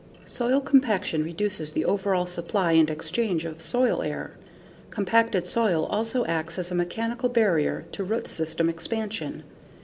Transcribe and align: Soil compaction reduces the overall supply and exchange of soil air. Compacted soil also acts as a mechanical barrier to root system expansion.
Soil 0.25 0.61
compaction 0.61 1.23
reduces 1.23 1.73
the 1.73 1.85
overall 1.85 2.25
supply 2.25 2.71
and 2.71 2.89
exchange 2.89 3.45
of 3.45 3.61
soil 3.61 4.01
air. 4.01 4.31
Compacted 4.89 5.45
soil 5.45 5.85
also 5.85 6.25
acts 6.25 6.57
as 6.57 6.71
a 6.71 6.73
mechanical 6.73 7.29
barrier 7.29 7.85
to 7.91 8.03
root 8.03 8.25
system 8.25 8.67
expansion. 8.67 9.43